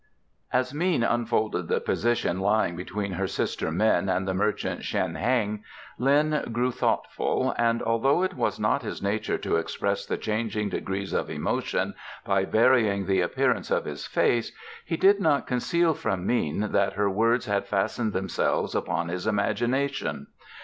[0.51, 5.63] As Mean unfolded the position lying between her sister Min and the merchant Shen Heng,
[5.99, 11.13] Lin grew thoughtful, and, although it was not his nature to express the changing degrees
[11.13, 11.93] of emotion
[12.25, 14.51] by varying the appearance of his face,
[14.83, 20.25] he did not conceal from Mean that her words had fastened themselves upon his imagination.